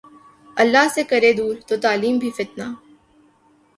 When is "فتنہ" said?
2.37-2.67